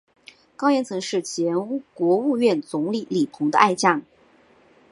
[0.55, 1.53] 高严曾是前
[1.93, 4.01] 国务院总理李鹏的爱将。